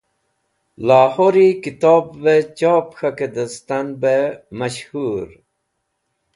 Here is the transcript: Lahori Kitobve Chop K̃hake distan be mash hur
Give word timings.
Lahori 0.87 1.47
Kitobve 1.63 2.35
Chop 2.57 2.87
K̃hake 2.97 3.27
distan 3.35 3.87
be 4.01 4.15
mash 4.57 4.81
hur 4.89 5.27